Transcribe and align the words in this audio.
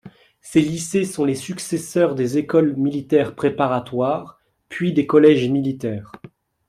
Ces 0.41 0.61
lycées 0.61 1.05
sont 1.05 1.25
les 1.25 1.35
successeurs 1.35 2.15
des 2.15 2.39
écoles 2.39 2.75
militaires 2.75 3.35
préparatoires, 3.35 4.41
puis 4.67 4.93
des 4.93 5.05
collèges 5.05 5.47
militaires. 5.47 6.11